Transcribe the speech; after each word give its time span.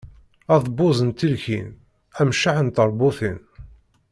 Adebbuz 0.53 0.99
n 1.07 1.09
telkin, 1.19 1.67
ameccaḥ 2.19 2.57
n 2.61 2.67
teṛbutin. 2.75 3.39